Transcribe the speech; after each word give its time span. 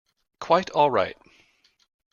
Quite 0.39 0.71
all 0.71 0.89
right. 0.89 1.15